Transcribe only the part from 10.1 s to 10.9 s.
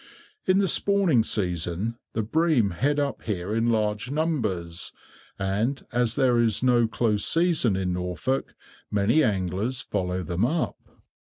them up.